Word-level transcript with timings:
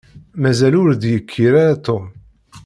Mazal 0.41 0.73
ur 0.81 0.89
d-yekkir 0.93 1.53
ara 1.63 1.75
Tom. 1.85 2.05